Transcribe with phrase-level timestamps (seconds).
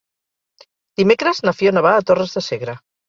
[1.01, 2.77] Dimecres na Fiona va a Torres de Segre.